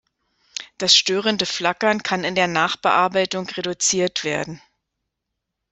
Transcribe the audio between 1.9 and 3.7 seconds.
kann in der Nachbearbeitung